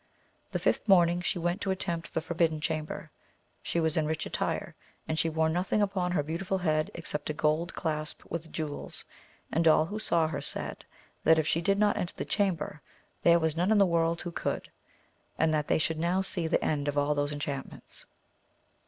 The 0.51 0.57
fifth 0.57 0.87
morning 0.87 1.21
she 1.21 1.37
went 1.37 1.61
to 1.61 1.69
attempt 1.69 2.15
the 2.15 2.21
ForMdden 2.21 2.59
Chamber; 2.59 3.11
she 3.61 3.79
was 3.79 3.97
in 3.97 4.07
rich 4.07 4.25
attire, 4.25 4.73
and 5.07 5.19
she 5.19 5.29
wore 5.29 5.47
nothing 5.47 5.79
upon 5.79 6.11
her 6.13 6.23
beautiful 6.23 6.57
head 6.57 6.89
except 6.95 7.29
a 7.29 7.33
gold 7.35 7.75
clasp 7.75 8.23
with 8.27 8.51
jewels, 8.51 9.05
and 9.51 9.67
all 9.67 9.85
who 9.85 9.99
saw 9.99 10.27
her 10.27 10.41
said, 10.41 10.85
that 11.23 11.37
if 11.37 11.45
she 11.45 11.61
did 11.61 11.77
not 11.77 11.97
enter 11.97 12.15
the 12.17 12.25
Chamber 12.25 12.81
there 13.21 13.37
was 13.37 13.55
none 13.55 13.71
in 13.71 13.77
the 13.77 13.85
world 13.85 14.19
who 14.23 14.31
could, 14.31 14.71
and 15.37 15.53
that 15.53 15.67
they 15.67 15.77
should 15.77 15.99
now 15.99 16.23
see 16.23 16.47
the 16.47 16.65
end 16.65 16.87
of 16.87 16.97
all 16.97 17.13
those 17.13 17.31
enchantments. 17.31 18.07